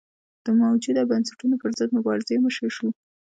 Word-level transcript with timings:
د 0.45 0.47
موجوده 0.61 1.01
بنسټونو 1.09 1.55
پرضد 1.63 1.89
مبارزې 1.97 2.35
مشر 2.45 2.67
شو. 2.77 2.87